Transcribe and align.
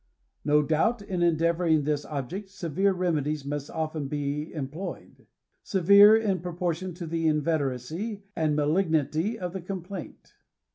No 0.43 0.63
doubt, 0.63 1.03
in 1.03 1.21
endeavoring 1.21 1.83
this 1.83 2.05
object, 2.05 2.49
severe 2.49 2.91
remedies 2.91 3.45
must 3.45 3.69
often 3.69 4.07
be 4.07 4.51
employed; 4.51 5.27
severe 5.61 6.17
in 6.17 6.39
proportion 6.39 6.95
to 6.95 7.05
the 7.05 7.27
inveteracy 7.27 8.23
and 8.35 8.55
malignity 8.55 9.37
of 9.37 9.53
the 9.53 9.61
complaint. 9.61 10.33